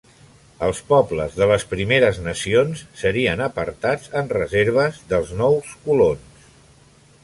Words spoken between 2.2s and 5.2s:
Nacions serien apartats en reserves